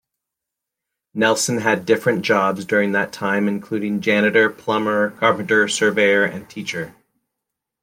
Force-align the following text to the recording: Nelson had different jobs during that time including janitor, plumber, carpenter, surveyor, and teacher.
Nelson 1.13 1.59
had 1.59 1.85
different 1.85 2.23
jobs 2.23 2.65
during 2.65 2.91
that 2.93 3.13
time 3.13 3.47
including 3.47 4.01
janitor, 4.01 4.49
plumber, 4.49 5.11
carpenter, 5.11 5.67
surveyor, 5.67 6.23
and 6.25 6.49
teacher. 6.49 6.95